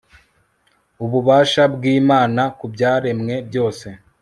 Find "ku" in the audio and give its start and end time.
2.57-2.65